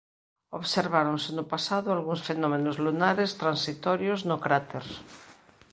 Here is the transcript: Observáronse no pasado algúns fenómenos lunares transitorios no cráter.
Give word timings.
Observáronse 0.59 1.29
no 1.37 1.43
pasado 1.53 1.87
algúns 1.89 2.21
fenómenos 2.29 2.75
lunares 2.83 3.31
transitorios 3.41 4.19
no 4.29 4.37
cráter. 4.45 4.85